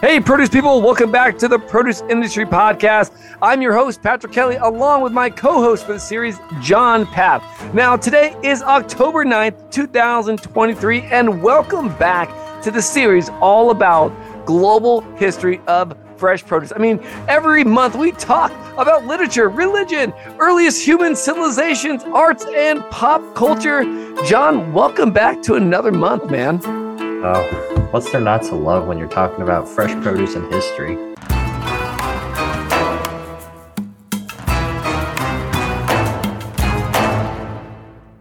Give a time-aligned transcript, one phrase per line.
[0.00, 3.10] Hey, produce people, welcome back to the Produce Industry Podcast.
[3.42, 7.42] I'm your host, Patrick Kelly, along with my co host for the series, John Paap.
[7.74, 12.28] Now, today is October 9th, 2023, and welcome back
[12.62, 14.12] to the series all about
[14.46, 16.72] global history of fresh produce.
[16.72, 23.34] I mean, every month we talk about literature, religion, earliest human civilizations, arts, and pop
[23.34, 23.82] culture.
[24.24, 26.87] John, welcome back to another month, man.
[27.20, 30.96] Oh, what's there not to love when you're talking about fresh produce and history?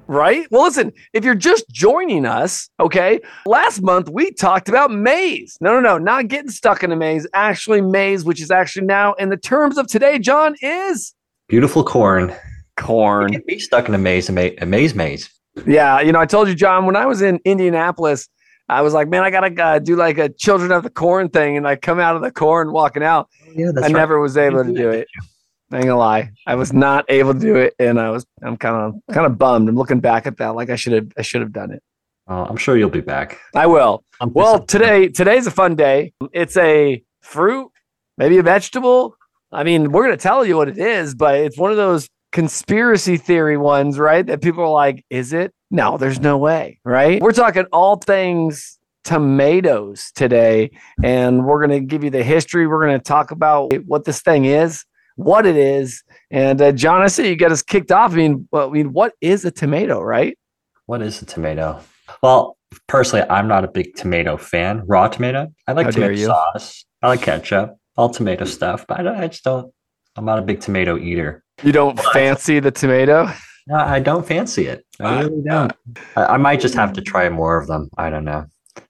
[0.07, 0.47] Right?
[0.49, 5.59] Well, listen, if you're just joining us, okay, last month we talked about maize.
[5.61, 7.27] No, no, no, not getting stuck in a maze.
[7.35, 11.13] Actually, maize, which is actually now in the terms of today, John, is
[11.47, 12.33] beautiful corn.
[12.77, 13.31] Corn.
[13.31, 15.29] You be stuck in a maze, a maze, a maze maze.
[15.67, 18.27] Yeah, you know, I told you, John, when I was in Indianapolis,
[18.69, 21.57] I was like, man, I gotta uh, do like a Children of the Corn thing,
[21.57, 23.29] and I come out of the corn walking out.
[23.55, 23.93] Yeah, that's I right.
[23.93, 25.07] never was able to do it.
[25.71, 28.57] I ain't gonna lie, I was not able to do it, and I was I'm
[28.57, 29.69] kind of kind of bummed.
[29.69, 31.83] I'm looking back at that like I should have I should have done it.
[32.29, 33.39] Uh, I'm sure you'll be back.
[33.55, 34.03] I will.
[34.21, 36.13] well, today today's a fun day.
[36.33, 37.71] It's a fruit,
[38.17, 39.15] maybe a vegetable.
[39.51, 43.17] I mean, we're gonna tell you what it is, but it's one of those conspiracy
[43.17, 44.25] theory ones, right?
[44.25, 45.53] That people are like, is it?
[45.69, 47.21] No, there's no way, right?
[47.21, 50.71] We're talking all things tomatoes today,
[51.03, 52.67] and we're going to give you the history.
[52.67, 56.03] We're going to talk about what this thing is, what it is.
[56.29, 58.11] And uh, John, I see you got us kicked off.
[58.11, 60.37] I mean, well, I mean, what is a tomato, right?
[60.85, 61.81] What is a tomato?
[62.21, 64.83] Well, personally, I'm not a big tomato fan.
[64.85, 65.53] Raw tomato.
[65.67, 66.85] I like How tomato sauce.
[67.01, 67.77] I like ketchup.
[67.95, 69.73] All tomato stuff, but I, I just don't.
[70.15, 71.43] I'm not a big tomato eater.
[71.63, 73.31] You don't fancy the tomato?
[73.67, 74.85] No, I don't fancy it.
[74.99, 75.73] I really don't.
[76.15, 77.89] I, I, might just have to try more of them.
[77.97, 78.45] I don't know.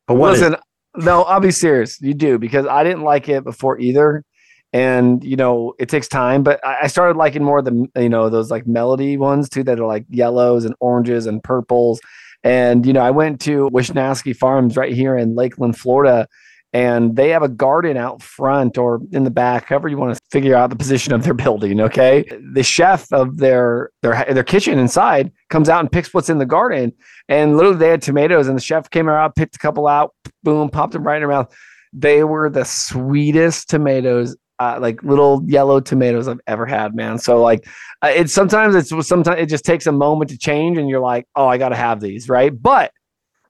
[0.05, 1.99] But what listen, is- no, I'll be serious.
[2.01, 4.23] You do because I didn't like it before either
[4.73, 8.29] and you know it takes time but i started liking more of the you know
[8.29, 12.01] those like melody ones too that are like yellows and oranges and purples
[12.43, 16.27] and you know i went to Wishnatzki farms right here in lakeland florida
[16.73, 20.21] and they have a garden out front or in the back however you want to
[20.29, 24.77] figure out the position of their building okay the chef of their their their kitchen
[24.77, 26.91] inside comes out and picks what's in the garden
[27.29, 30.13] and literally they had tomatoes and the chef came out picked a couple out
[30.43, 31.53] boom popped them right in their mouth
[31.93, 37.19] they were the sweetest tomatoes uh, like little yellow tomatoes I've ever had, man.
[37.19, 37.67] So like,
[38.01, 41.25] uh, it's sometimes it's sometimes it just takes a moment to change, and you're like,
[41.35, 42.51] oh, I got to have these, right?
[42.59, 42.91] But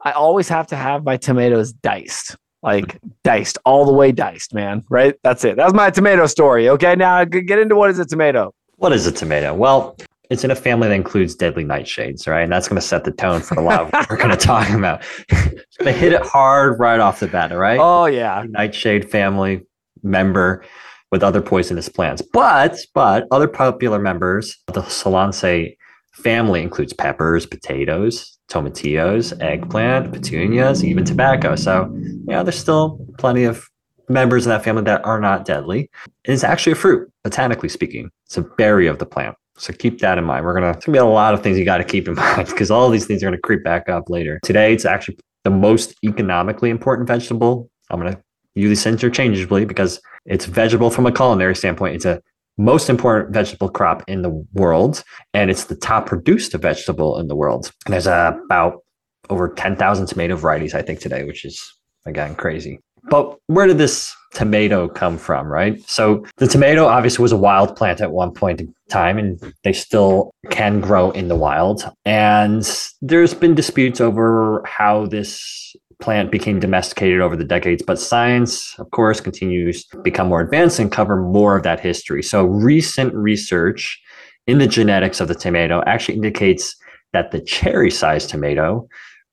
[0.02, 4.84] I always have to have my tomatoes diced, like diced all the way diced, man.
[4.90, 5.16] Right?
[5.24, 5.58] That's it.
[5.58, 6.70] That's my tomato story.
[6.70, 8.54] Okay, now get into what is a tomato.
[8.76, 9.54] What is a tomato?
[9.54, 9.98] Well,
[10.30, 12.42] it's in a family that includes deadly nightshades, right?
[12.42, 14.38] And that's going to set the tone for a lot of what we're going to
[14.38, 15.04] talk about.
[15.80, 17.80] they hit it hard right off the bat, right?
[17.80, 19.62] Oh yeah, nightshade family
[20.04, 20.64] member
[21.12, 22.22] with other poisonous plants.
[22.22, 25.78] But but other popular members of the Solanaceae
[26.14, 31.56] family includes peppers, potatoes, tomatillos, eggplant, petunias, even tobacco.
[31.56, 31.94] So
[32.28, 33.68] yeah, there's still plenty of
[34.10, 35.90] members in that family that are not deadly.
[36.24, 38.10] It's actually a fruit, botanically speaking.
[38.26, 39.36] It's a berry of the plant.
[39.58, 40.46] So keep that in mind.
[40.46, 42.72] We're gonna, gonna be a lot of things you got to keep in mind because
[42.72, 44.40] all these things are gonna creep back up later.
[44.44, 47.70] Today, it's actually the most economically important vegetable.
[47.90, 48.22] I'm gonna
[48.56, 51.96] use these interchangeably because it's vegetable from a culinary standpoint.
[51.96, 52.22] It's a
[52.58, 55.04] most important vegetable crop in the world,
[55.34, 57.72] and it's the top produced vegetable in the world.
[57.86, 58.84] And there's uh, about
[59.30, 61.74] over 10,000 tomato varieties, I think, today, which is
[62.06, 62.80] again crazy.
[63.10, 65.82] But where did this tomato come from, right?
[65.90, 69.74] So the tomato obviously was a wild plant at one point in time, and they
[69.74, 71.90] still can grow in the wild.
[72.06, 72.70] And
[73.02, 78.92] there's been disputes over how this plant became domesticated over the decades, but science, of
[78.92, 82.22] course, continues to become more advanced and cover more of that history.
[82.22, 84.00] So recent research
[84.46, 86.76] in the genetics of the tomato actually indicates
[87.14, 88.88] that the cherry-sized tomato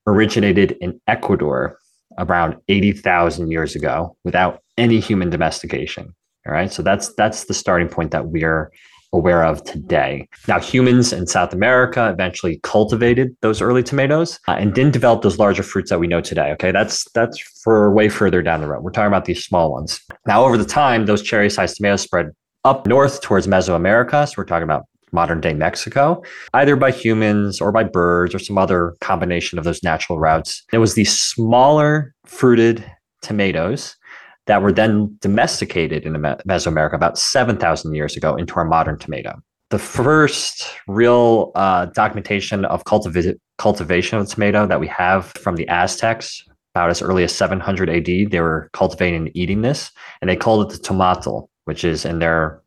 [0.06, 1.78] originated in Ecuador
[2.18, 6.14] around 80,000 years ago without any human domestication.
[6.46, 6.72] All right.
[6.72, 8.70] So that's that's the starting point that we're
[9.14, 10.28] aware of today.
[10.48, 15.38] Now, humans in South America eventually cultivated those early tomatoes uh, and didn't develop those
[15.38, 16.50] larger fruits that we know today.
[16.52, 18.82] Okay, that's that's for way further down the road.
[18.82, 20.00] We're talking about these small ones.
[20.26, 22.30] Now, over the time, those cherry-sized tomatoes spread
[22.64, 24.28] up north towards Mesoamerica.
[24.28, 26.22] So we're talking about modern day Mexico,
[26.54, 30.64] either by humans or by birds or some other combination of those natural routes.
[30.72, 32.84] It was these smaller fruited
[33.22, 33.96] tomatoes
[34.46, 39.40] that were then domesticated in Mesoamerica about 7,000 years ago into our modern tomato.
[39.70, 45.66] The first real uh, documentation of cultiv- cultivation of tomato that we have from the
[45.68, 46.44] Aztecs
[46.74, 50.66] about as early as 700 AD, they were cultivating and eating this, and they called
[50.66, 52.60] it the tomato, which is in their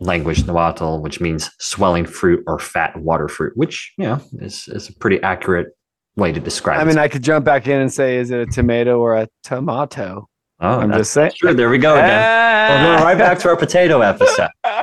[0.00, 4.90] language nahuatl, which means swelling fruit or fat water fruit, which you know is, is
[4.90, 5.68] a pretty accurate
[6.16, 6.78] way to describe.
[6.78, 9.28] I mean, I could jump back in and say, is it a tomato or a
[9.42, 10.28] tomato?
[10.60, 11.32] Oh, I'm just saying.
[11.36, 11.54] true.
[11.54, 12.84] There we go again.
[12.84, 14.48] We're right back to our potato episode.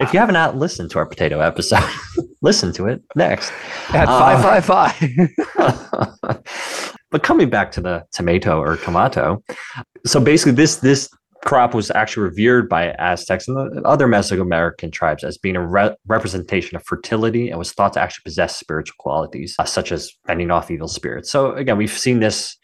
[0.00, 1.84] If you have not listened to our potato episode,
[2.40, 3.52] listen to it next.
[3.90, 4.94] at Uh, five five.
[7.10, 9.42] but coming back to the tomato or tomato,
[10.06, 11.10] so basically this this
[11.44, 16.76] crop was actually revered by Aztecs and other Mesoamerican tribes as being a re- representation
[16.76, 20.70] of fertility and was thought to actually possess spiritual qualities uh, such as fending off
[20.70, 21.30] evil spirits.
[21.30, 22.56] So again, we've seen this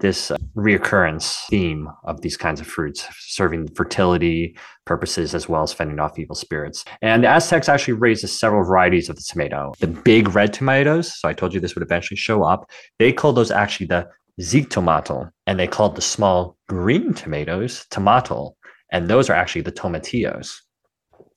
[0.00, 4.56] this uh, reoccurrence theme of these kinds of fruits serving fertility
[4.86, 6.84] purposes as well as fending off evil spirits.
[7.02, 9.72] And the Aztecs actually raised several varieties of the tomato.
[9.80, 12.68] The big red tomatoes, so I told you this would eventually show up,
[12.98, 14.08] they called those actually the
[14.40, 18.56] zitomato, and they called the small green tomatoes tomato,
[18.90, 20.56] and those are actually the tomatillos.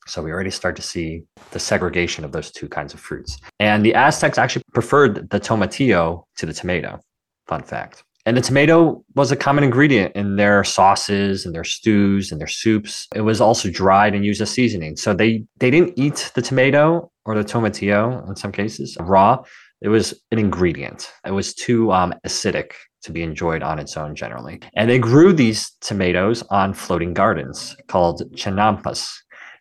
[0.07, 3.39] So we already start to see the segregation of those two kinds of fruits.
[3.59, 6.99] And the Aztecs actually preferred the tomatillo to the tomato.
[7.47, 8.03] Fun fact.
[8.25, 12.47] And the tomato was a common ingredient in their sauces and their stews and their
[12.47, 13.07] soups.
[13.13, 14.95] It was also dried and used as seasoning.
[14.95, 19.43] So they they didn't eat the tomato or the tomatillo in some cases raw.
[19.81, 21.11] It was an ingredient.
[21.25, 22.71] It was too um, acidic
[23.03, 24.61] to be enjoyed on its own generally.
[24.75, 29.11] And they grew these tomatoes on floating gardens called chinampas,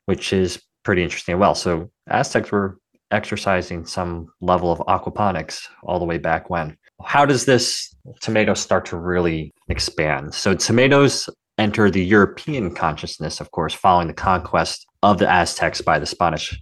[0.07, 1.57] which is pretty interesting well.
[1.57, 2.79] So Aztecs were
[3.11, 6.77] exercising some level of aquaponics all the way back when.
[7.07, 10.35] How does this tomato start to really expand?
[10.35, 11.29] So tomatoes
[11.59, 16.61] enter the European consciousness, of course, following the conquest of the Aztecs by the Spanish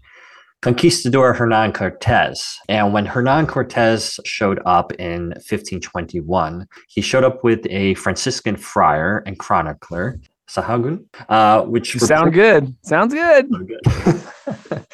[0.62, 2.58] conquistador Hernan Cortez.
[2.68, 9.22] And when Hernan Cortez showed up in 1521, he showed up with a Franciscan friar
[9.26, 12.74] and chronicler, Sahagun, uh, which sound good.
[12.82, 13.46] Sounds good.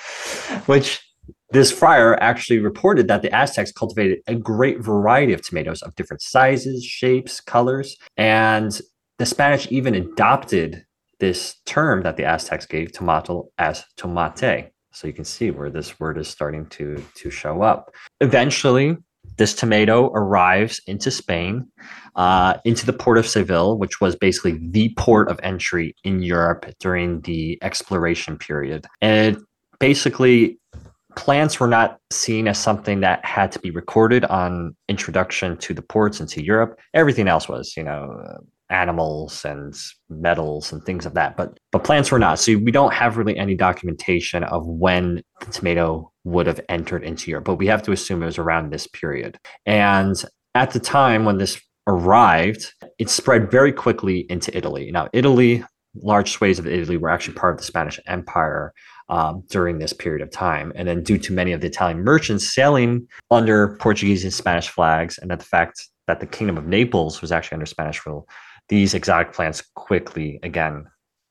[0.66, 1.05] which
[1.50, 6.22] this friar actually reported that the Aztecs cultivated a great variety of tomatoes of different
[6.22, 8.80] sizes, shapes, colors, and
[9.18, 10.84] the Spanish even adopted
[11.18, 14.70] this term that the Aztecs gave tomato as tomate.
[14.92, 17.90] So you can see where this word is starting to to show up.
[18.20, 18.96] Eventually,
[19.36, 21.66] this tomato arrives into Spain,
[22.14, 26.66] uh, into the port of Seville, which was basically the port of entry in Europe
[26.80, 28.86] during the exploration period.
[29.02, 29.38] And
[29.78, 30.58] basically,
[31.16, 35.82] plants were not seen as something that had to be recorded on introduction to the
[35.82, 36.78] ports into Europe.
[36.94, 38.06] Everything else was, you know,
[38.68, 39.74] animals and
[40.10, 41.36] metals and things of that.
[41.36, 42.38] But but plants were not.
[42.38, 47.30] So we don't have really any documentation of when the tomato would have entered into
[47.30, 47.44] Europe.
[47.44, 49.38] But we have to assume it was around this period.
[49.64, 50.22] And
[50.54, 54.90] at the time when this arrived, it spread very quickly into Italy.
[54.90, 55.64] Now, Italy,
[56.02, 58.72] large swathes of Italy were actually part of the Spanish Empire
[59.08, 60.72] um, during this period of time.
[60.74, 65.18] And then, due to many of the Italian merchants sailing under Portuguese and Spanish flags,
[65.18, 68.28] and that the fact that the Kingdom of Naples was actually under Spanish rule,
[68.68, 70.86] these exotic plants quickly again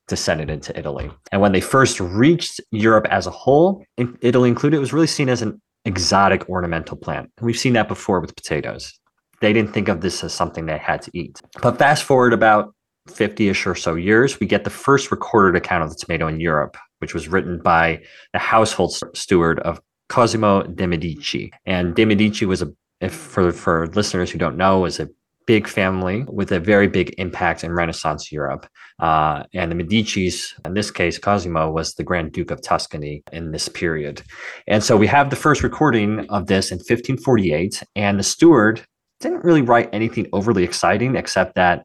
[0.08, 1.10] descended into Italy.
[1.32, 3.84] And when they first reached Europe as a whole,
[4.20, 7.30] Italy included, it was really seen as an exotic ornamental plant.
[7.38, 8.92] And we've seen that before with potatoes.
[9.40, 11.40] They didn't think of this as something they had to eat.
[11.60, 12.74] But fast forward about
[13.08, 16.40] 50 ish or so years, we get the first recorded account of the tomato in
[16.40, 21.52] Europe, which was written by the household steward of Cosimo de' Medici.
[21.64, 25.08] And de' Medici was a, if for, for listeners who don't know, was a
[25.46, 28.66] big family with a very big impact in Renaissance Europe.
[28.98, 33.52] Uh, and the Medicis, in this case, Cosimo was the Grand Duke of Tuscany in
[33.52, 34.22] this period.
[34.66, 38.84] And so we have the first recording of this in 1548, and the steward
[39.20, 41.84] didn't really write anything overly exciting except that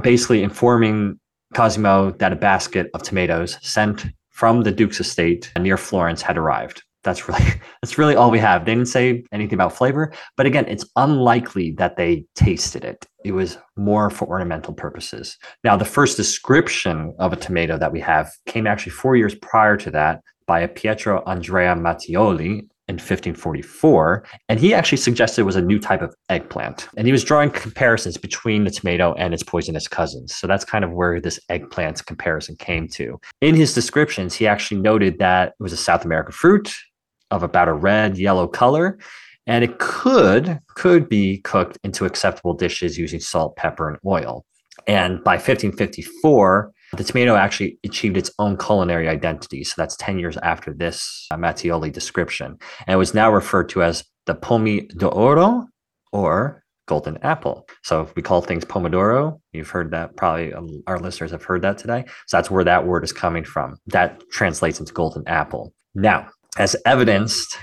[0.00, 1.18] basically informing
[1.54, 6.82] Cosimo that a basket of tomatoes sent from the Duke's estate near Florence had arrived.
[7.04, 7.44] That's really
[7.82, 8.64] that's really all we have.
[8.64, 13.06] They didn't say anything about flavor, but again, it's unlikely that they tasted it.
[13.24, 15.36] It was more for ornamental purposes.
[15.64, 19.76] Now, the first description of a tomato that we have came actually four years prior
[19.78, 25.56] to that by a Pietro Andrea Mattioli in 1544, and he actually suggested it was
[25.56, 26.88] a new type of eggplant.
[26.96, 30.34] And he was drawing comparisons between the tomato and its poisonous cousins.
[30.34, 33.20] So that's kind of where this eggplant comparison came to.
[33.40, 36.74] In his descriptions, he actually noted that it was a South American fruit
[37.30, 38.98] of about a red yellow color
[39.46, 44.44] and it could could be cooked into acceptable dishes using salt pepper and oil
[44.86, 50.36] and by 1554 the tomato actually achieved its own culinary identity so that's 10 years
[50.38, 52.56] after this uh, mattioli description
[52.86, 55.66] and it was now referred to as the pomi d'oro
[56.12, 57.66] or golden apple.
[57.82, 59.40] So we call things pomodoro.
[59.52, 62.04] You've heard that probably um, our listeners have heard that today.
[62.26, 63.76] So that's where that word is coming from.
[63.86, 65.72] That translates into golden apple.
[65.94, 67.56] Now, as evidenced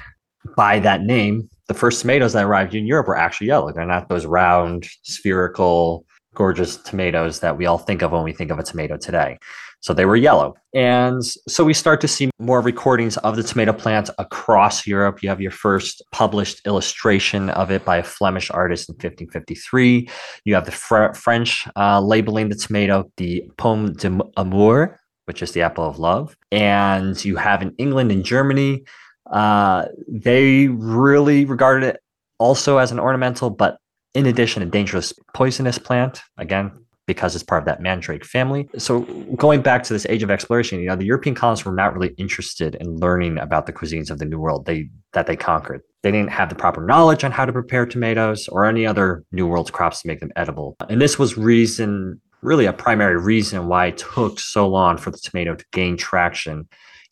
[0.56, 3.72] by that name, the first tomatoes that arrived in Europe were actually yellow.
[3.72, 6.06] They're not those round, spherical,
[6.36, 9.38] gorgeous tomatoes that we all think of when we think of a tomato today.
[9.82, 10.56] So they were yellow.
[10.74, 15.24] And so we start to see more recordings of the tomato plant across Europe.
[15.24, 20.10] You have your first published illustration of it by a Flemish artist in 1553.
[20.44, 25.62] You have the Fr- French uh, labeling the tomato the pomme d'amour, which is the
[25.62, 26.36] apple of love.
[26.52, 28.84] And you have in England and Germany,
[29.32, 32.02] uh, they really regarded it
[32.38, 33.78] also as an ornamental, but
[34.14, 36.22] in addition, a dangerous poisonous plant.
[36.38, 36.72] Again,
[37.10, 38.70] because it's part of that mandrake family.
[38.78, 39.00] So
[39.36, 42.14] going back to this age of exploration, you know, the European colonists were not really
[42.20, 45.82] interested in learning about the cuisines of the New World they that they conquered.
[46.04, 49.48] They didn't have the proper knowledge on how to prepare tomatoes or any other New
[49.48, 50.76] World crops to make them edible.
[50.88, 55.18] And this was reason really a primary reason why it took so long for the
[55.18, 56.70] tomato to gain traction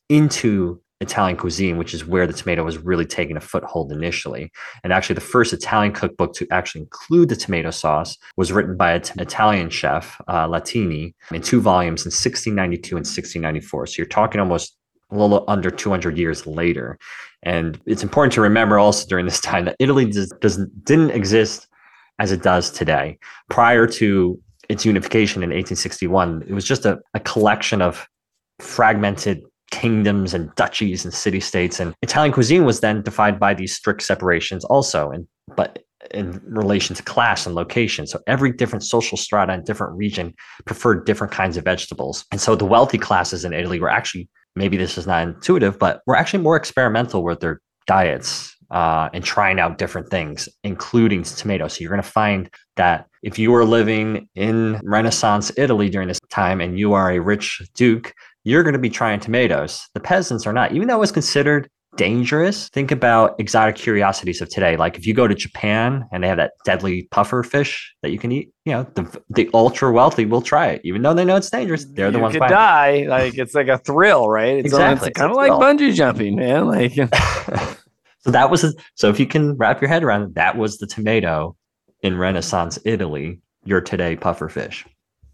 [0.10, 4.52] into Italian cuisine, which is where the tomato was really taking a foothold initially.
[4.84, 8.94] And actually, the first Italian cookbook to actually include the tomato sauce was written by
[8.94, 13.88] an Italian chef, uh, Latini, in two volumes in 1692 and 1694.
[13.88, 14.76] So you're talking almost
[15.12, 16.98] a little under 200 years later.
[17.44, 21.68] And it's important to remember also during this time that Italy does, doesn't didn't exist
[22.20, 23.20] as it does today.
[23.50, 28.08] Prior to its unification in 1861, it was just a, a collection of
[28.60, 33.76] fragmented kingdoms and duchies and city states and italian cuisine was then defined by these
[33.76, 39.18] strict separations also and but in relation to class and location so every different social
[39.18, 40.34] strata and different region
[40.66, 44.78] preferred different kinds of vegetables and so the wealthy classes in italy were actually maybe
[44.78, 49.60] this is not intuitive but were actually more experimental with their diets uh, and trying
[49.60, 51.74] out different things, including tomatoes.
[51.74, 56.20] So you're going to find that if you were living in Renaissance Italy during this
[56.30, 58.14] time and you are a rich duke,
[58.48, 59.86] you're going to be trying tomatoes.
[59.94, 62.70] The peasants are not, even though it was considered dangerous.
[62.70, 64.78] Think about exotic curiosities of today.
[64.78, 68.20] Like if you go to Japan and they have that deadly puffer fish that you
[68.20, 71.36] can eat, you know, the the ultra wealthy will try it, even though they know
[71.36, 71.84] it's dangerous.
[71.84, 73.06] They're the you ones could die.
[73.10, 74.60] Like it's like a thrill, right?
[74.60, 75.10] It's, Exactly.
[75.10, 76.68] it's kind of like bungee jumping, man.
[76.68, 76.94] Like
[78.20, 80.88] so that was so if you can wrap your head around it, that was the
[80.88, 81.58] tomato
[82.02, 83.42] in Renaissance Italy.
[83.66, 84.86] Your today puffer fish.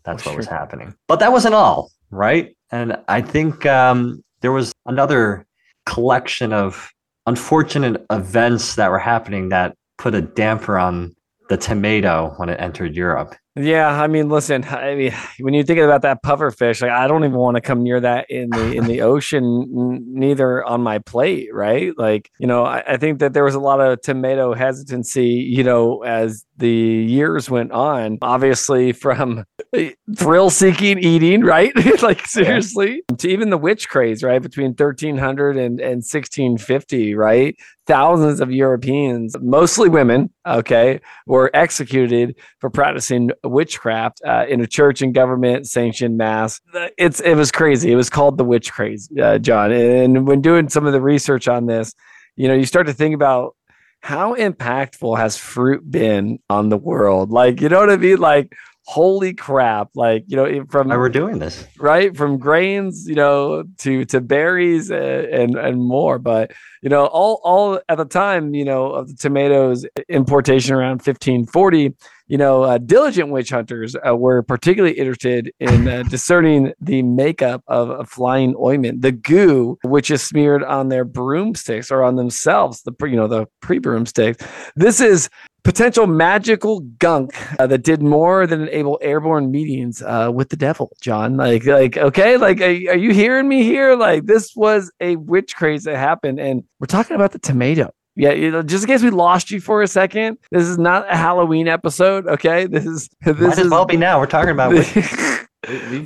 [0.03, 0.95] That's For what was happening.
[1.07, 2.55] But that wasn't all, right?
[2.73, 5.45] And I think um, there was another
[5.85, 6.89] collection of
[7.27, 11.13] unfortunate events that were happening that put a damper on
[11.49, 13.35] the tomato when it entered Europe.
[13.55, 17.07] Yeah, I mean, listen, I mean, when you think about that puffer fish, like I
[17.07, 20.81] don't even want to come near that in the in the ocean, n- neither on
[20.81, 21.93] my plate, right?
[21.95, 25.63] Like, you know, I, I think that there was a lot of tomato hesitancy, you
[25.63, 28.17] know, as the years went on.
[28.23, 31.73] Obviously, from eh, thrill seeking eating, right?
[32.01, 34.41] like seriously, to even the witch craze, right?
[34.41, 37.55] Between 1300 and, and 1650, right?
[37.85, 45.01] Thousands of Europeans, mostly women, okay, were executed for practicing witchcraft uh, in a church
[45.01, 46.61] and government sanctioned mass.
[46.97, 47.91] It's it was crazy.
[47.91, 49.73] It was called the witch craze, uh, John.
[49.73, 51.93] And when doing some of the research on this,
[52.37, 53.55] you know, you start to think about
[53.99, 57.31] how impactful has fruit been on the world.
[57.31, 58.17] Like, you know what I mean?
[58.17, 58.53] Like,
[58.85, 59.89] holy crap!
[59.95, 61.65] Like, you know, from we're doing this?
[61.77, 67.05] right from grains you know to to berries uh, and and more but you know
[67.07, 71.93] all all at the time you know of the tomatoes importation around 1540
[72.27, 77.63] you know uh, diligent witch hunters uh, were particularly interested in uh, discerning the makeup
[77.67, 82.81] of a flying ointment the goo which is smeared on their broomsticks or on themselves
[82.83, 85.29] the pre- you know the pre broomsticks this is
[85.63, 90.91] potential magical gunk uh, that did more than enable airborne meetings uh, with the devil
[91.01, 91.37] john.
[91.37, 93.95] Like like okay like are, are you hearing me here?
[93.95, 97.91] Like this was a witch craze that happened and we're talking about the tomato.
[98.15, 101.11] Yeah you know, just in case we lost you for a second this is not
[101.11, 102.65] a halloween episode okay?
[102.67, 104.19] This is this Might is well be now.
[104.19, 105.42] We're talking about witch-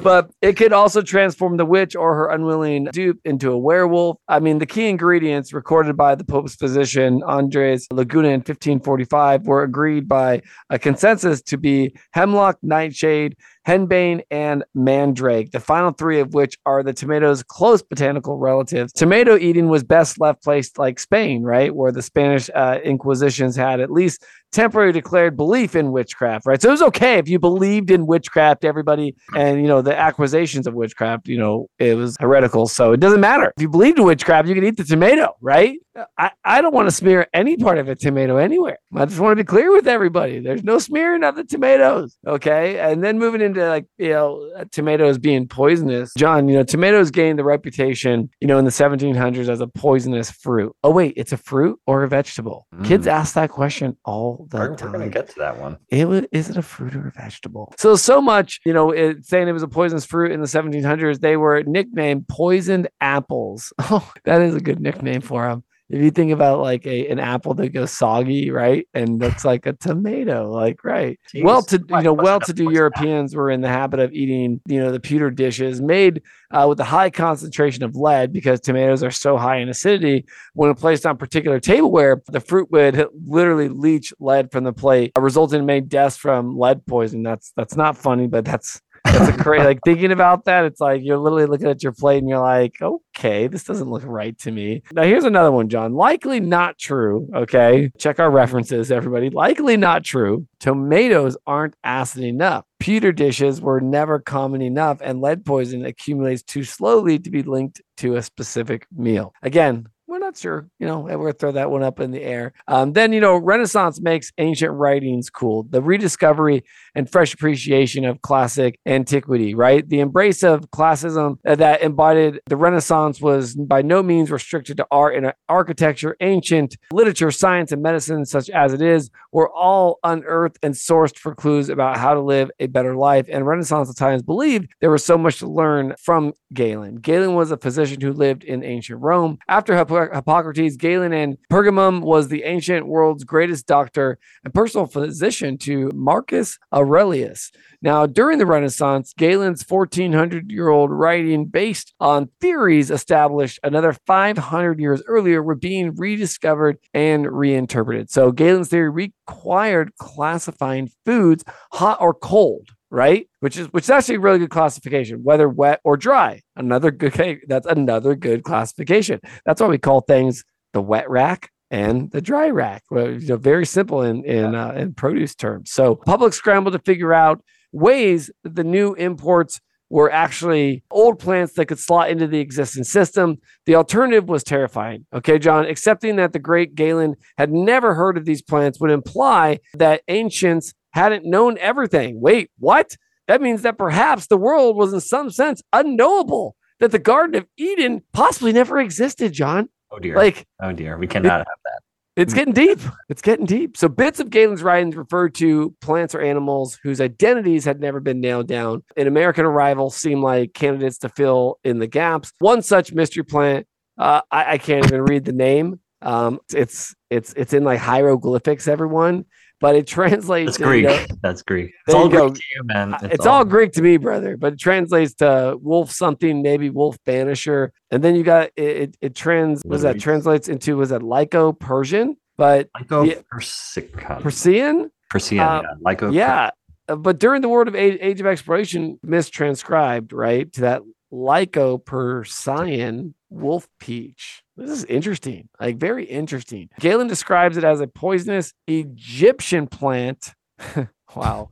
[0.02, 4.18] but it could also transform the witch or her unwilling dupe into a werewolf.
[4.28, 9.64] I mean, the key ingredients recorded by the Pope's physician Andres Laguna in 1545 were
[9.64, 13.36] agreed by a consensus to be hemlock, nightshade,
[13.68, 18.94] henbane, and mandrake, the final three of which are the tomato's close botanical relatives.
[18.94, 21.76] Tomato eating was best left placed like Spain, right?
[21.76, 26.62] Where the Spanish uh, Inquisitions had at least temporarily declared belief in witchcraft, right?
[26.62, 30.68] So it was okay if you believed in witchcraft, everybody, and you know the accusations
[30.68, 32.68] of witchcraft, you know, it was heretical.
[32.68, 35.78] So it doesn't matter if you believed in witchcraft, you can eat the tomato, right?
[36.18, 38.78] I, I don't want to smear any part of a tomato anywhere.
[38.96, 40.40] I just want to be clear with everybody.
[40.40, 42.80] There's no smearing of the tomatoes, okay?
[42.80, 46.48] And then moving into like you know tomatoes being poisonous, John.
[46.48, 50.76] You know tomatoes gained the reputation, you know, in the 1700s as a poisonous fruit.
[50.84, 52.68] Oh wait, it's a fruit or a vegetable?
[52.74, 52.86] Mm.
[52.86, 54.92] Kids ask that question all the we're, time.
[54.92, 55.78] We're gonna get to that one.
[55.90, 57.74] It was, is it a fruit or a vegetable?
[57.78, 61.20] So so much, you know, it, saying it was a poisonous fruit in the 1700s,
[61.20, 63.74] they were nicknamed poisoned apples.
[63.90, 67.20] Oh, that is a good nickname for them if you think about like a an
[67.20, 71.20] apple that goes soggy, right, and looks like a tomato, like right.
[71.34, 71.44] Jeez.
[71.44, 75.00] Well, to you know, well-to-do Europeans were in the habit of eating, you know, the
[75.00, 79.58] pewter dishes made uh, with a high concentration of lead because tomatoes are so high
[79.58, 80.26] in acidity.
[80.54, 85.62] When placed on particular tableware, the fruit would literally leach lead from the plate, resulting
[85.62, 87.24] in many deaths from lead poisoning.
[87.24, 90.66] That's that's not funny, but that's that's a crazy like thinking about that.
[90.66, 94.04] It's like you're literally looking at your plate and you're like, okay, this doesn't look
[94.06, 94.84] right to me.
[94.92, 95.94] Now here's another one, John.
[95.94, 97.28] Likely not true.
[97.34, 99.30] Okay, check our references, everybody.
[99.30, 100.48] Likely not true.
[100.60, 102.66] Tomatoes aren't acid enough.
[102.80, 107.82] Pewter dishes were never common enough, and lead poison accumulates too slowly to be linked
[107.98, 109.34] to a specific meal.
[109.42, 110.70] Again, we're not sure.
[110.80, 112.54] You know, we're gonna throw that one up in the air.
[112.68, 115.64] Um, then you know, Renaissance makes ancient writings cool.
[115.64, 116.64] The rediscovery
[116.96, 119.54] and fresh appreciation of classic antiquity.
[119.54, 124.88] Right, the embrace of classicism that embodied the Renaissance was by no means restricted to
[124.92, 126.16] art and architecture.
[126.22, 131.36] Ancient literature, science, and medicine, such as it is, were all unearthed and sourced for
[131.36, 133.28] clues about how to live a better life.
[133.30, 136.96] And Renaissance Italians believed there was so much to learn from Galen.
[136.96, 139.38] Galen was a physician who lived in ancient Rome.
[139.48, 139.76] After
[140.14, 146.58] Hippocrates, Galen and Pergamum was the ancient world's greatest doctor and personal physician to Marcus
[146.74, 147.52] Aurelius.
[147.82, 154.80] Now, during the Renaissance, Galen's 1400 year old writing, based on theories established another 500
[154.80, 158.10] years earlier, were being rediscovered and reinterpreted.
[158.10, 163.28] So, Galen's theory required classifying foods hot or cold right?
[163.40, 166.42] Which is which is actually a really good classification, whether wet or dry.
[166.56, 169.20] Another good okay, that's another good classification.
[169.46, 172.84] That's why we call things the wet rack and the dry rack.
[172.90, 175.72] Well, you know, very simple in in uh, in produce terms.
[175.72, 181.54] So public scrambled to figure out ways that the new imports were actually old plants
[181.54, 183.38] that could slot into the existing system.
[183.66, 185.06] The alternative was terrifying.
[185.14, 189.60] Okay, John, accepting that the great Galen had never heard of these plants would imply
[189.76, 192.20] that ancients hadn't known everything.
[192.20, 192.98] Wait, what?
[193.28, 197.46] That means that perhaps the world was in some sense unknowable, that the Garden of
[197.58, 199.70] Eden possibly never existed, John.
[199.92, 200.16] Oh dear.
[200.16, 200.98] Like, oh dear.
[200.98, 201.80] We cannot it, have that.
[202.18, 202.80] It's getting deep.
[203.10, 203.78] It's getting deep.
[203.78, 208.20] So bits of Galen's writings refer to plants or animals whose identities had never been
[208.20, 208.84] nailed down.
[208.98, 212.34] An American arrival seemed like candidates to fill in the gaps.
[212.40, 213.68] One such mystery plant,
[214.00, 215.80] uh, I, I, can't even read the name.
[216.02, 218.68] Um, it's it's it's in like hieroglyphics.
[218.68, 219.26] Everyone,
[219.60, 220.58] but it translates.
[220.58, 220.86] That's Greek.
[220.86, 221.72] Know, That's Greek.
[221.88, 222.94] It's all Greek to you, man.
[222.94, 224.38] It's, it's all, all, Greek to me, brother.
[224.38, 228.78] But it translates to wolf something, maybe wolf banisher, and then you got it.
[228.78, 234.22] It, it trans was that translates into was that Lyco Persian, but Lyco yeah, Persican.
[234.22, 234.92] Persian.
[235.10, 235.40] Persian.
[235.40, 235.74] Uh, yeah.
[235.84, 236.14] Lyco.
[236.14, 236.52] Yeah.
[236.88, 243.14] But during the world of age, age of exploration, mistranscribed right to that Lyco Persian
[243.30, 244.44] wolf peach.
[244.58, 246.70] This is interesting, like very interesting.
[246.80, 250.34] Galen describes it as a poisonous Egyptian plant.
[251.16, 251.50] wow.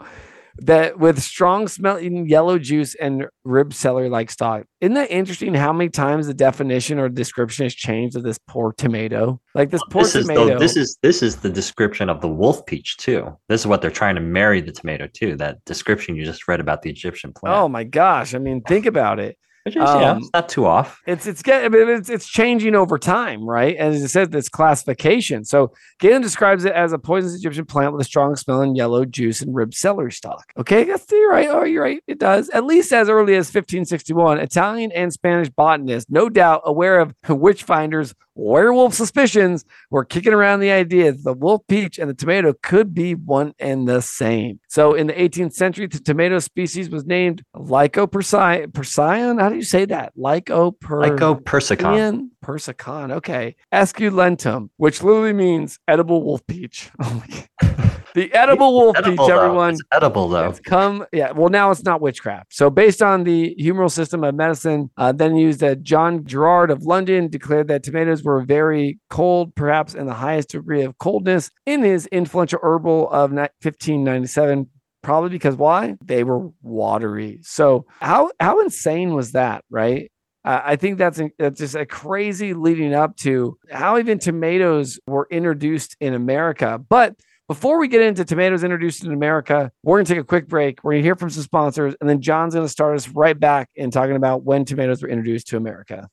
[0.59, 4.63] That with strong smelling yellow juice and rib celery like stalk.
[4.79, 8.73] Isn't that interesting how many times the definition or description has changed of this poor
[8.77, 9.41] tomato?
[9.53, 10.43] Like this poor this tomato.
[10.43, 13.37] Is the, this is this is the description of the wolf peach too.
[13.49, 15.35] This is what they're trying to marry the tomato to.
[15.35, 17.55] That description you just read about the Egyptian plant.
[17.57, 18.33] Oh my gosh.
[18.33, 19.37] I mean, think about it.
[19.65, 21.01] Which is, um, yeah, it's not too off.
[21.07, 23.75] It's it's getting it's it's changing over time, right?
[23.75, 25.43] And as I said, this classification.
[25.43, 29.05] So Galen describes it as a poisonous Egyptian plant with a strong smell and yellow
[29.05, 30.43] juice and rib celery stalk.
[30.55, 31.47] Okay, that's you're right.
[31.49, 31.99] Oh, you're right.
[32.05, 32.47] It does.
[32.49, 37.63] At least as early as 1561, Italian and Spanish botanists, no doubt aware of witch
[37.63, 42.53] finders werewolf suspicions were kicking around the idea that the wolf peach and the tomato
[42.61, 44.59] could be one and the same.
[44.67, 48.73] So in the 18th century, the tomato species was named Lycopersian.
[48.73, 49.37] Persian?
[49.39, 50.13] How do you say that?
[50.17, 52.29] Lycoper- Lycopersicon.
[52.43, 53.11] Persicon.
[53.13, 53.55] Okay.
[53.73, 56.89] Esculentum, which literally means edible wolf peach.
[56.99, 57.91] Oh my God.
[58.15, 59.73] The edible wolf edible, peach, everyone.
[59.73, 60.49] It's edible though.
[60.49, 61.31] It's come, yeah.
[61.31, 62.53] Well, now it's not witchcraft.
[62.53, 66.83] So, based on the humoral system of medicine, uh, then used that John Gerard of
[66.83, 71.83] London declared that tomatoes were very cold, perhaps in the highest degree of coldness, in
[71.83, 74.69] his influential herbal of ni- 1597.
[75.03, 75.95] Probably because why?
[76.03, 77.39] They were watery.
[77.43, 80.09] So, how how insane was that, right?
[80.45, 84.99] Uh, I think that's, a, that's just a crazy leading up to how even tomatoes
[85.07, 86.79] were introduced in America.
[86.87, 87.15] But
[87.47, 90.83] before we get into tomatoes introduced in America, we're going to take a quick break.
[90.83, 93.39] We're going to hear from some sponsors, and then John's going to start us right
[93.39, 96.09] back in talking about when tomatoes were introduced to America.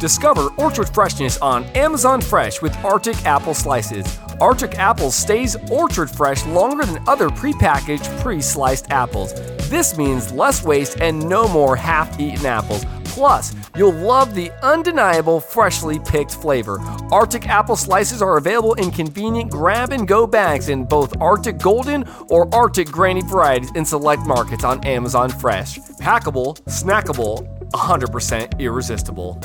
[0.00, 4.18] Discover orchard freshness on Amazon Fresh with Arctic apple slices.
[4.40, 9.34] Arctic apple stays orchard fresh longer than other prepackaged, pre-sliced apples.
[9.68, 12.84] This means less waste and no more half-eaten apples.
[13.04, 16.80] Plus, you'll love the undeniable freshly picked flavor.
[17.10, 22.04] Arctic apple slices are available in convenient grab and go bags in both Arctic Golden
[22.28, 25.78] or Arctic Granny varieties in select markets on Amazon Fresh.
[26.00, 29.40] Packable, snackable, 100% irresistible.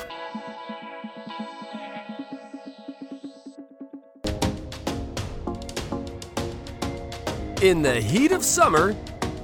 [7.64, 8.94] In the heat of summer,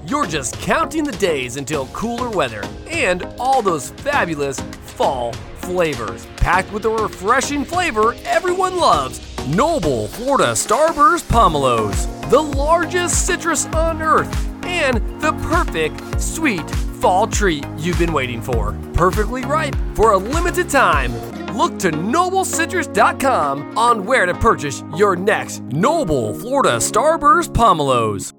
[0.10, 4.60] you're just counting the days until cooler weather and all those fabulous
[4.98, 6.26] fall flavors.
[6.38, 14.02] Packed with the refreshing flavor everyone loves Noble Florida Starburst Pomelos, the largest citrus on
[14.02, 16.70] earth, and the perfect sweet
[17.00, 18.74] fall treat you've been waiting for.
[18.94, 21.14] Perfectly ripe for a limited time.
[21.56, 28.39] Look to noblecitrus.com on where to purchase your next Noble Florida Starburst Pomelos.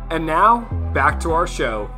[0.09, 1.89] And now, back to our show.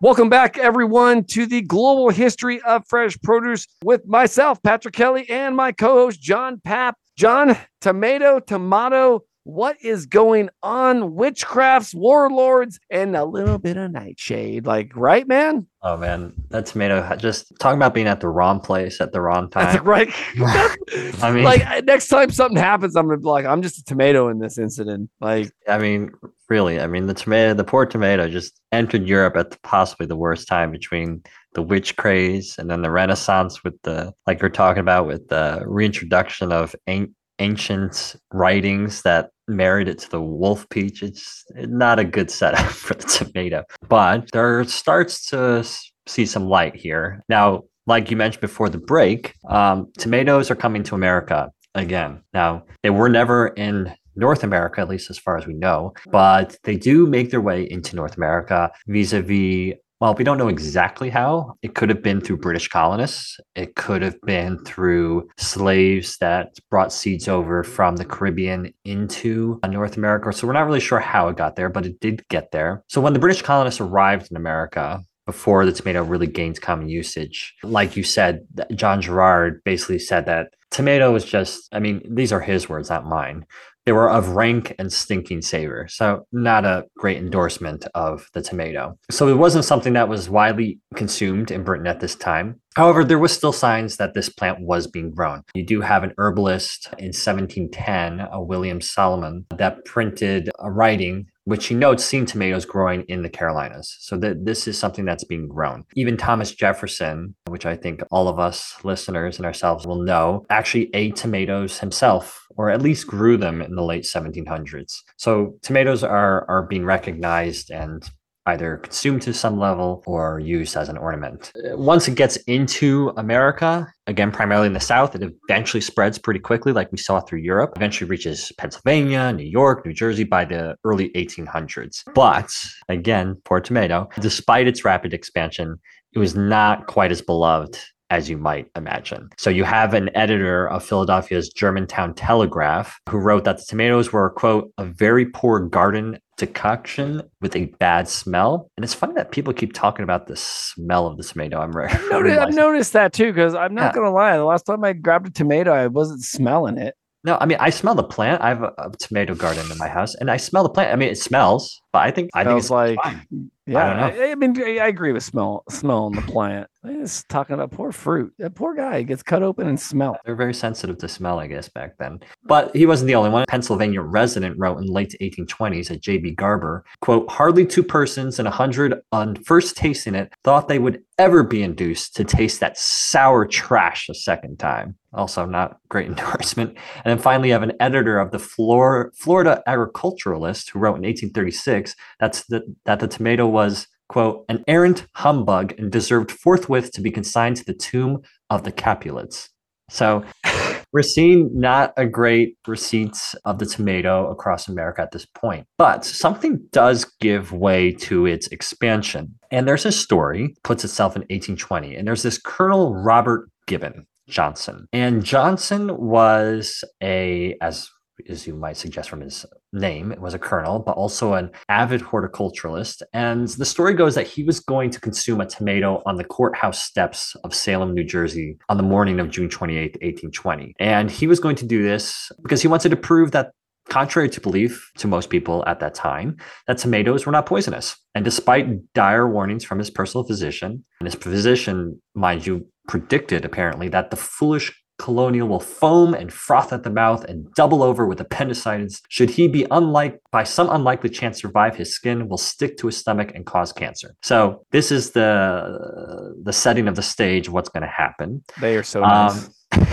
[0.00, 5.56] Welcome back, everyone, to the global history of fresh produce with myself, Patrick Kelly, and
[5.56, 6.94] my co host, John Paap.
[7.16, 11.12] John, tomato, tomato, what is going on?
[11.14, 14.66] Witchcrafts, warlords, and a little bit of nightshade.
[14.66, 15.66] Like, right, man?
[15.82, 19.48] Oh man, that tomato just talking about being at the wrong place at the wrong
[19.52, 19.84] That's time.
[19.84, 20.08] right.
[21.22, 23.84] I mean, like, uh, next time something happens, I'm gonna be like, I'm just a
[23.84, 25.10] tomato in this incident.
[25.20, 26.12] Like, I mean,
[26.48, 30.16] really, I mean, the tomato, the poor tomato, just entered Europe at the, possibly the
[30.16, 31.22] worst time between
[31.54, 35.62] the witch craze and then the Renaissance with the, like you're talking about, with the
[35.66, 41.02] reintroduction of an- ancient writings that married it to the wolf peach.
[41.02, 45.66] It's not a good setup for the tomato, but there starts to
[46.06, 47.62] see some light here now.
[47.84, 52.22] Like you mentioned before the break, um, tomatoes are coming to America again.
[52.32, 56.56] Now, they were never in North America, at least as far as we know, but
[56.64, 59.74] they do make their way into North America vis a vis.
[60.02, 61.54] Well, we don't know exactly how.
[61.62, 63.38] It could have been through British colonists.
[63.54, 69.96] It could have been through slaves that brought seeds over from the Caribbean into North
[69.96, 70.32] America.
[70.32, 72.82] So we're not really sure how it got there, but it did get there.
[72.88, 77.54] So when the British colonists arrived in America, before the tomato really gained common usage.
[77.62, 78.40] Like you said,
[78.74, 83.06] John Gerard basically said that tomato is just, I mean, these are his words, not
[83.06, 83.46] mine.
[83.84, 85.88] They were of rank and stinking savor.
[85.88, 88.98] So, not a great endorsement of the tomato.
[89.10, 92.60] So, it wasn't something that was widely consumed in Britain at this time.
[92.76, 95.42] However, there was still signs that this plant was being grown.
[95.54, 101.66] You do have an herbalist in 1710, a William Solomon, that printed a writing which
[101.66, 103.96] he notes seen tomatoes growing in the Carolinas.
[104.00, 105.84] So that this is something that's being grown.
[105.94, 110.90] Even Thomas Jefferson, which I think all of us listeners and ourselves will know, actually
[110.94, 114.94] ate tomatoes himself, or at least grew them in the late 1700s.
[115.16, 118.08] So tomatoes are are being recognized and
[118.46, 121.52] either consumed to some level or used as an ornament.
[121.56, 126.40] Uh, Once it gets into America, again, primarily in the South, it eventually spreads pretty
[126.40, 130.76] quickly, like we saw through Europe, eventually reaches Pennsylvania, New York, New Jersey by the
[130.84, 132.02] early 1800s.
[132.14, 132.52] But
[132.88, 135.78] again, poor tomato, despite its rapid expansion,
[136.12, 137.78] it was not quite as beloved
[138.12, 139.30] as you might imagine.
[139.38, 144.28] So you have an editor of Philadelphia's Germantown Telegraph who wrote that the tomatoes were,
[144.28, 148.70] quote, a very poor garden decoction with a bad smell.
[148.76, 151.58] And it's funny that people keep talking about the smell of the tomato.
[151.60, 154.00] I'm re- I've noticed, I've noticed that too because I'm not Yeah.
[154.00, 154.36] gonna lie.
[154.36, 156.94] The last time I grabbed a tomato, I wasn't smelling it.
[157.24, 158.42] No, I mean I smell the plant.
[158.42, 160.92] I have a, a tomato garden in my house, and I smell the plant.
[160.92, 163.50] I mean it smells, but I think I think it's like fine.
[163.66, 163.94] yeah.
[163.94, 164.24] don't know.
[164.24, 166.68] I, I mean, I I agree with smell smelling the plant.
[166.84, 168.32] It's talking about poor fruit.
[168.38, 170.18] That poor guy gets cut open and smell.
[170.24, 172.20] They're very sensitive to smell, I guess, back then.
[172.44, 173.42] But he wasn't the only one.
[173.42, 176.32] A Pennsylvania resident wrote in late 1820s at J.B.
[176.32, 181.02] Garber, quote, hardly two persons in a hundred on first tasting it thought they would
[181.18, 184.96] ever be induced to taste that sour trash a second time.
[185.14, 186.70] Also, not great endorsement.
[186.70, 191.02] And then finally, you have an editor of the Flor- Florida Agriculturalist who wrote in
[191.02, 191.81] 1836
[192.20, 197.10] that's the, that the tomato was, quote, an errant humbug and deserved forthwith to be
[197.10, 199.48] consigned to the tomb of the Capulets.
[199.90, 200.24] So
[200.92, 206.04] we're seeing not a great receipts of the tomato across America at this point, but
[206.04, 209.34] something does give way to its expansion.
[209.50, 214.86] And there's a story puts itself in 1820, and there's this Colonel Robert Gibbon Johnson,
[214.92, 217.88] and Johnson was a as
[218.28, 222.00] as you might suggest from his name, it was a colonel, but also an avid
[222.00, 223.02] horticulturalist.
[223.12, 226.82] And the story goes that he was going to consume a tomato on the courthouse
[226.82, 230.74] steps of Salem, New Jersey on the morning of June 28, 1820.
[230.78, 233.52] And he was going to do this because he wanted to prove that
[233.88, 237.96] contrary to belief to most people at that time, that tomatoes were not poisonous.
[238.14, 243.88] And despite dire warnings from his personal physician, and his physician, mind you, predicted apparently
[243.88, 244.72] that the foolish
[245.02, 249.02] colonial will foam and froth at the mouth and double over with appendicitis.
[249.08, 252.96] Should he be unlike by some unlikely chance survive, his skin will stick to his
[252.96, 254.14] stomach and cause cancer.
[254.22, 258.44] So this is the the setting of the stage of what's going to happen.
[258.60, 259.50] They are so nice.
[259.72, 259.86] Um,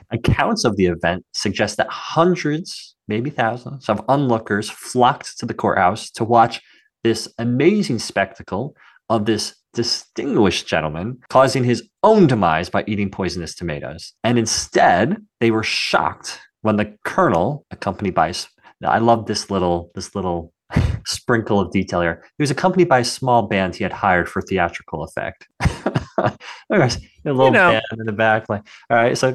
[0.10, 6.10] accounts of the event suggest that hundreds, maybe thousands, of onlookers flocked to the courthouse
[6.12, 6.62] to watch
[7.04, 8.74] this amazing spectacle
[9.08, 14.12] of this distinguished gentleman causing his own demise by eating poisonous tomatoes.
[14.24, 18.48] And instead, they were shocked when the colonel, accompanied by s-
[18.80, 20.52] now, I love this little this little
[21.06, 22.24] sprinkle of detail here.
[22.36, 25.46] He was accompanied by a small band he had hired for theatrical effect.
[26.68, 27.72] There's a little know.
[27.72, 29.16] band in the back, like all right.
[29.16, 29.34] So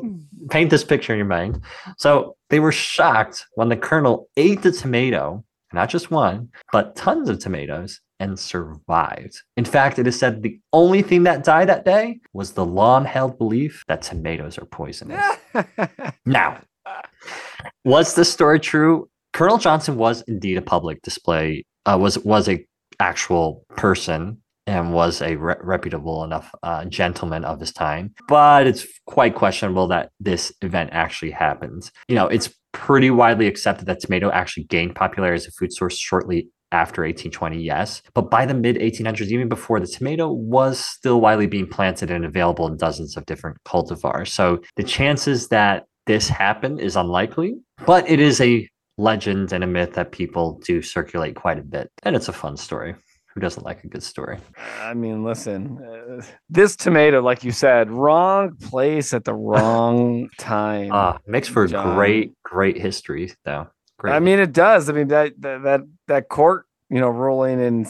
[0.49, 1.63] paint this picture in your mind.
[1.97, 7.29] So they were shocked when the colonel ate the tomato, not just one, but tons
[7.29, 9.41] of tomatoes, and survived.
[9.57, 13.37] In fact, it is said the only thing that died that day was the long-held
[13.37, 15.21] belief that tomatoes are poisonous.
[16.25, 16.61] Now,
[17.83, 19.09] was this story true?
[19.33, 21.65] Colonel Johnson was indeed a public display.
[21.85, 22.65] Uh, was was a
[22.99, 28.13] actual person and was a re- reputable enough uh, gentleman of his time.
[28.27, 31.89] But it's quite questionable that this event actually happened.
[32.07, 35.97] You know, it's pretty widely accepted that tomato actually gained popularity as a food source
[35.97, 38.01] shortly after 1820, yes.
[38.13, 42.25] But by the mid 1800s, even before, the tomato was still widely being planted and
[42.25, 44.29] available in dozens of different cultivars.
[44.29, 47.55] So the chances that this happened is unlikely,
[47.85, 51.89] but it is a legend and a myth that people do circulate quite a bit.
[52.03, 52.95] And it's a fun story.
[53.33, 54.39] Who doesn't like a good story?
[54.81, 60.89] I mean, listen, uh, this tomato, like you said, wrong place at the wrong time.
[60.91, 61.95] Ah, makes for John.
[61.95, 63.67] great, great history, though.
[64.01, 64.13] Great.
[64.13, 64.89] I mean, it does.
[64.89, 67.85] I mean, that that that, that court, you know, ruling and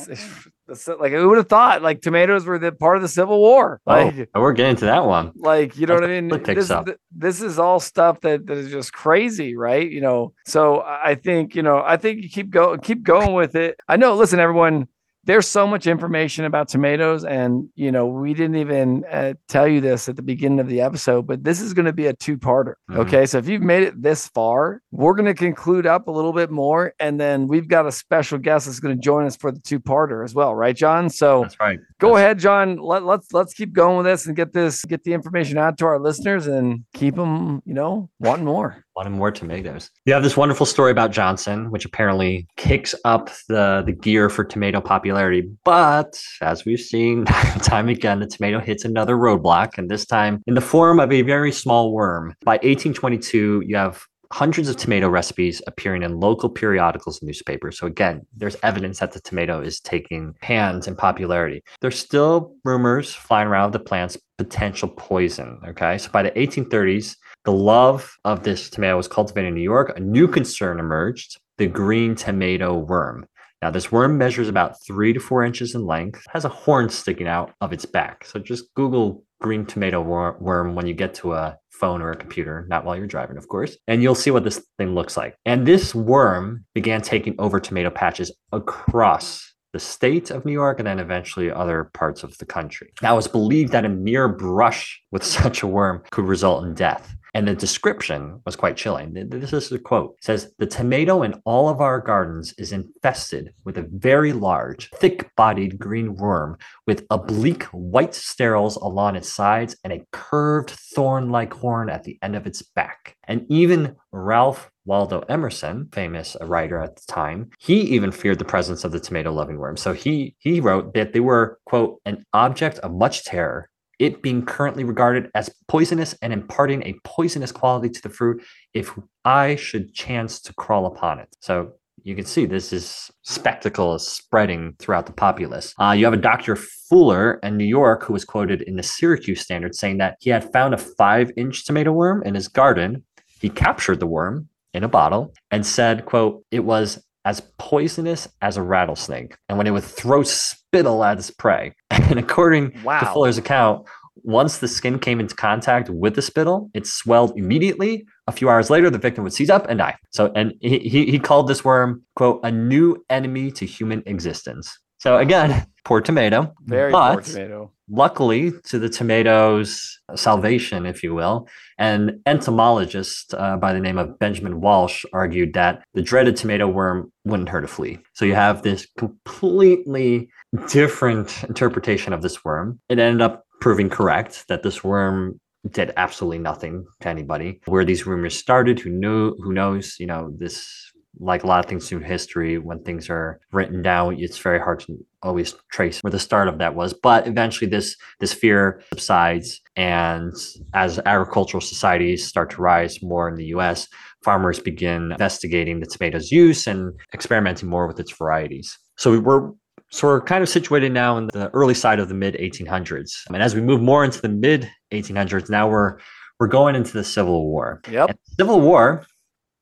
[0.99, 3.79] like who would have thought like tomatoes were the part of the Civil War?
[3.87, 5.31] Oh, like, oh, we're getting to that one.
[5.35, 6.29] like you know what I mean?
[6.29, 6.89] Picks This, up.
[7.15, 9.89] this is all stuff that, that is just crazy, right?
[9.89, 13.33] You know, so I I think you know, I think you keep going, keep going
[13.33, 13.79] with it.
[13.87, 14.15] I know.
[14.15, 14.87] Listen, everyone.
[15.23, 19.79] There's so much information about tomatoes, and you know we didn't even uh, tell you
[19.79, 22.73] this at the beginning of the episode, but this is going to be a two-parter.
[22.89, 22.97] Mhm.
[22.97, 26.33] Okay, so if you've made it this far, we're going to conclude up a little
[26.33, 29.51] bit more, and then we've got a special guest that's going to join us for
[29.51, 31.07] the two-parter as well, right, John?
[31.09, 31.79] So That's right.
[31.99, 35.03] go That's- ahead john Let, let's let's keep going with this and get this get
[35.03, 39.31] the information out to our listeners and keep them you know wanting more wanting more
[39.31, 39.89] tomatoes.
[40.05, 44.43] You have this wonderful story about Johnson, which apparently kicks up the, the gear for
[44.43, 45.49] tomato popularity.
[45.63, 50.55] But as we've seen time again, the tomato hits another roadblock, and this time in
[50.55, 52.33] the form of a very small worm.
[52.43, 57.77] By 1822, you have hundreds of tomato recipes appearing in local periodicals and newspapers.
[57.77, 61.63] So again, there's evidence that the tomato is taking hands in popularity.
[61.81, 65.59] There's still rumors flying around of the plant's potential poison.
[65.67, 65.97] Okay.
[65.97, 69.97] So by the 1830s, the love of this tomato was cultivated in New York.
[69.97, 73.25] A new concern emerged the green tomato worm.
[73.61, 77.27] Now, this worm measures about three to four inches in length, has a horn sticking
[77.27, 78.25] out of its back.
[78.25, 82.15] So just Google green tomato wor- worm when you get to a phone or a
[82.15, 83.77] computer, not while you're driving, of course.
[83.87, 85.35] And you'll see what this thing looks like.
[85.45, 90.87] And this worm began taking over tomato patches across the state of New York and
[90.87, 92.91] then eventually other parts of the country.
[93.01, 97.15] Now, it's believed that a mere brush with such a worm could result in death.
[97.33, 99.13] And the description was quite chilling.
[99.13, 100.15] This is a quote.
[100.17, 104.89] It says, The tomato in all of our gardens is infested with a very large,
[104.95, 111.29] thick bodied green worm with oblique white sterils along its sides and a curved thorn
[111.29, 113.15] like horn at the end of its back.
[113.27, 118.83] And even Ralph Waldo Emerson, famous writer at the time, he even feared the presence
[118.83, 119.77] of the tomato loving worm.
[119.77, 123.69] So he he wrote that they were, quote, an object of much terror
[124.01, 128.97] it being currently regarded as poisonous and imparting a poisonous quality to the fruit if
[129.23, 131.29] I should chance to crawl upon it.
[131.39, 135.75] So you can see this is spectacle is spreading throughout the populace.
[135.79, 136.55] Uh, you have a Dr.
[136.55, 140.51] Fuller in New York who was quoted in the Syracuse Standard saying that he had
[140.51, 143.03] found a five inch tomato worm in his garden.
[143.39, 148.57] He captured the worm in a bottle and said, quote, it was as poisonous as
[148.57, 151.73] a rattlesnake, and when it would throw spittle at its prey.
[151.91, 152.99] And according Wow.
[152.99, 153.87] to Fuller's account,
[154.23, 158.05] once the skin came into contact with the spittle, it swelled immediately.
[158.27, 159.95] A few hours later, the victim would seize up and die.
[160.11, 164.77] So, and he, he, he called this worm, quote, a new enemy to human existence.
[165.01, 166.53] So, again, poor tomato.
[166.65, 167.71] Very but poor tomato.
[167.89, 171.47] luckily to the tomatoes' salvation, if you will,
[171.79, 177.11] an entomologist uh, by the name of Benjamin Walsh argued that the dreaded tomato worm
[177.25, 177.97] wouldn't hurt a flea.
[178.13, 180.29] So you have this completely
[180.67, 182.79] different interpretation of this worm.
[182.87, 187.59] It ended up proving correct that this worm did absolutely nothing to anybody.
[187.65, 191.69] Where these rumors started, who knew, who knows, you know, this like a lot of
[191.69, 196.11] things through history, when things are written down, it's very hard to always trace where
[196.11, 196.93] the start of that was.
[196.93, 200.33] But eventually this this fear subsides and
[200.73, 203.87] as agricultural societies start to rise more in the US,
[204.23, 208.77] farmers begin investigating the tomato's use and experimenting more with its varieties.
[208.97, 209.51] So we're
[209.89, 213.11] so we're kind of situated now in the early side of the mid 1800s.
[213.27, 215.97] And as we move more into the mid 1800s, now we're
[216.39, 217.81] we're going into the Civil War.
[217.91, 218.09] Yep.
[218.09, 219.05] And Civil War,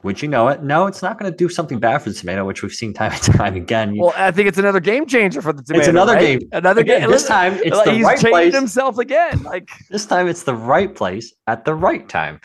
[0.03, 0.63] would you know it?
[0.63, 3.11] No, it's not going to do something bad for the tomato, which we've seen time
[3.11, 3.97] and time again.
[3.97, 5.79] Well, I think it's another game changer for the tomato.
[5.79, 6.39] It's another right?
[6.39, 7.11] game- Another Again, game.
[7.11, 8.55] this time it's like, the he's right changed place.
[8.55, 9.43] himself again.
[9.43, 12.39] Like This time it's the right place at the right time.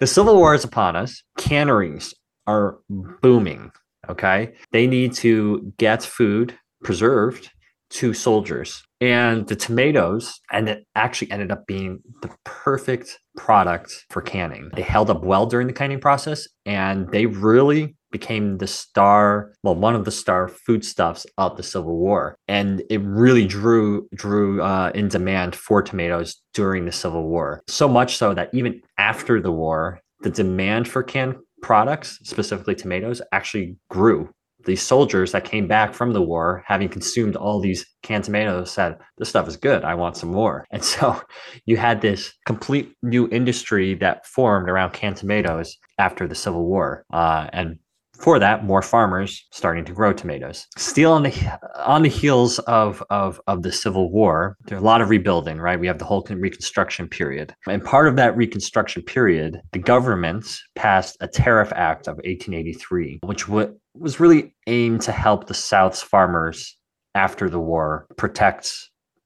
[0.00, 1.22] The Civil War is upon us.
[1.38, 2.14] Canneries
[2.46, 3.70] are booming.
[4.08, 4.54] Okay.
[4.72, 7.50] They need to get food preserved
[7.94, 8.82] to soldiers.
[9.00, 14.70] And the tomatoes, and it actually ended up being the perfect product for canning.
[14.74, 19.74] They held up well during the canning process and they really became the star, well,
[19.74, 22.36] one of the star foodstuffs of the Civil War.
[22.48, 27.62] And it really drew drew uh, in demand for tomatoes during the Civil War.
[27.68, 33.20] So much so that even after the war, the demand for canned products, specifically tomatoes,
[33.32, 34.30] actually grew.
[34.64, 38.98] These soldiers that came back from the war, having consumed all these canned tomatoes, said,
[39.18, 39.84] This stuff is good.
[39.84, 40.66] I want some more.
[40.74, 41.20] And so
[41.66, 47.04] you had this complete new industry that formed around canned tomatoes after the Civil War.
[47.12, 47.78] Uh, and
[48.18, 50.66] for that, more farmers starting to grow tomatoes.
[50.76, 55.00] Still on the on the heels of, of of the Civil War, there's a lot
[55.00, 55.78] of rebuilding, right?
[55.78, 61.16] We have the whole Reconstruction period, and part of that Reconstruction period, the government passed
[61.20, 66.76] a Tariff Act of 1883, which w- was really aimed to help the South's farmers
[67.14, 68.72] after the war protect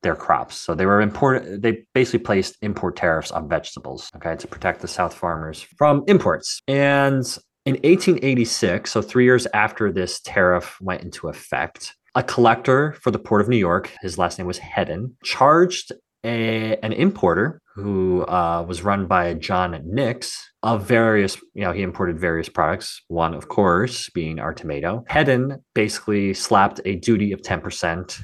[0.02, 0.56] their crops.
[0.56, 4.88] So they were import they basically placed import tariffs on vegetables, okay, to protect the
[4.88, 6.60] South farmers from imports.
[6.68, 7.24] And
[7.68, 13.18] in 1886, so 3 years after this tariff went into effect, a collector for the
[13.18, 15.92] port of New York, his last name was Hedden, charged
[16.24, 21.82] a, an importer who uh, was run by John Nix of various, you know, he
[21.82, 23.02] imported various products.
[23.08, 25.04] One, of course, being our tomato.
[25.06, 28.18] Hedden basically slapped a duty of 10%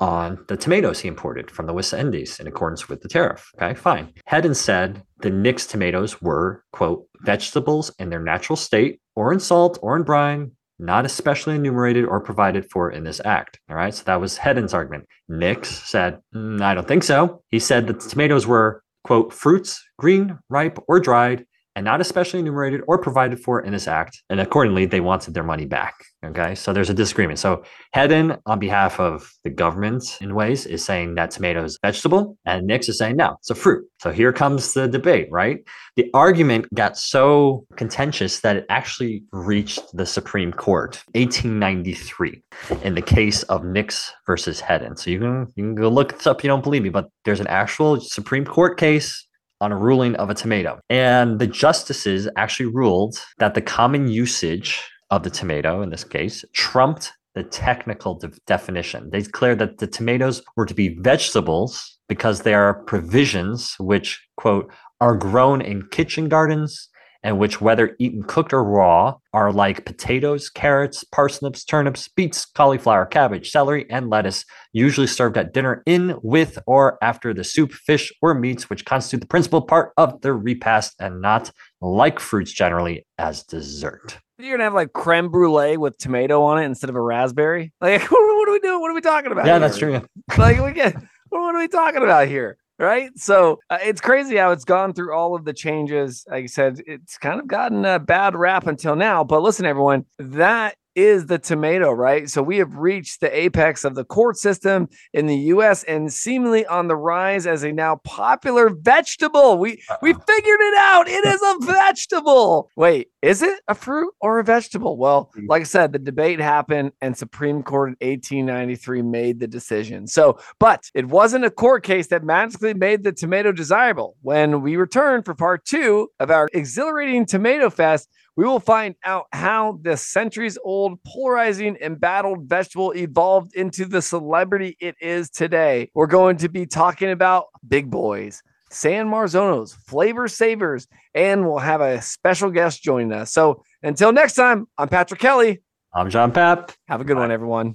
[0.00, 3.50] on the tomatoes he imported from the West Indies in accordance with the tariff.
[3.56, 4.12] Okay, fine.
[4.26, 9.78] Hedden said the Nix tomatoes were, quote, vegetables in their natural state, or in salt,
[9.82, 13.58] or in brine, not especially enumerated or provided for in this act.
[13.68, 15.06] All right, so that was Hedden's argument.
[15.28, 17.42] Nix said, "Mm, I don't think so.
[17.48, 22.40] He said that the tomatoes were, quote, fruits, green, ripe, or dried, and not especially
[22.40, 24.22] enumerated or provided for in this act.
[24.30, 25.94] And accordingly, they wanted their money back.
[26.24, 27.38] Okay, so there's a disagreement.
[27.38, 32.36] So Hedden, on behalf of the government in ways, is saying that tomato is vegetable,
[32.44, 33.88] and Nix is saying no, it's a fruit.
[34.00, 35.58] So here comes the debate, right?
[35.94, 42.42] The argument got so contentious that it actually reached the Supreme Court, 1893,
[42.82, 44.96] in the case of Nix versus Hedden.
[44.96, 46.42] So you can you can go look this up.
[46.42, 49.24] You don't believe me, but there's an actual Supreme Court case
[49.60, 50.80] on a ruling of a tomato.
[50.88, 56.44] And the justices actually ruled that the common usage of the tomato in this case
[56.52, 59.10] trumped the technical de- definition.
[59.10, 64.72] They declared that the tomatoes were to be vegetables because they are provisions which, quote,
[65.00, 66.88] are grown in kitchen gardens
[67.22, 73.06] and which, whether eaten cooked or raw, are like potatoes, carrots, parsnips, turnips, beets, cauliflower,
[73.06, 78.12] cabbage, celery, and lettuce, usually served at dinner in, with, or after the soup, fish,
[78.22, 81.50] or meats, which constitute the principal part of the repast and not,
[81.80, 84.18] like fruits generally, as dessert.
[84.38, 87.72] You're gonna have like creme brulee with tomato on it instead of a raspberry.
[87.80, 88.80] Like, what, are we doing?
[88.80, 89.46] What are we talking about?
[89.46, 89.60] Yeah, here?
[89.60, 90.06] that's true.
[90.38, 90.96] like, we get
[91.30, 92.56] what are we talking about here?
[92.78, 93.10] Right.
[93.16, 96.24] So uh, it's crazy how it's gone through all of the changes.
[96.30, 99.24] Like I said, it's kind of gotten a bad rap until now.
[99.24, 102.28] But listen, everyone, that is the tomato, right?
[102.28, 106.66] So we have reached the apex of the court system in the US and seemingly
[106.66, 109.58] on the rise as a now popular vegetable.
[109.58, 111.08] We we figured it out.
[111.08, 112.70] It is a vegetable.
[112.76, 114.96] Wait, is it a fruit or a vegetable?
[114.96, 115.46] Well, hmm.
[115.46, 120.08] like I said, the debate happened and Supreme Court in 1893 made the decision.
[120.08, 124.16] So, but it wasn't a court case that magically made the tomato desirable.
[124.22, 128.08] When we return for part 2 of our exhilarating tomato fest,
[128.38, 134.76] we will find out how the centuries old polarizing embattled vegetable evolved into the celebrity
[134.78, 135.90] it is today.
[135.92, 140.86] We're going to be talking about big boys, San Marzanos, Flavr Savrs,
[141.16, 143.32] and we'll have a special guest joining us.
[143.32, 145.60] So until next time, I'm Patrick Kelly.
[145.92, 146.72] I'm John Paap.
[146.86, 147.74] Have a good one, everyone.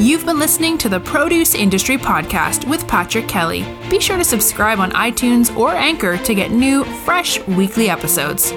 [0.00, 3.66] You've been listening to the Produce Industry Podcast with Patrick Kelly.
[3.90, 8.50] Be sure to subscribe on iTunes or Anchor to get new, fresh weekly episodes.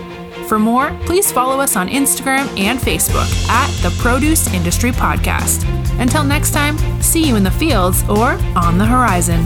[0.47, 5.67] For more, please follow us on Instagram and Facebook at the Produce Industry Podcast.
[5.99, 9.45] Until next time, see you in the fields or on the horizon.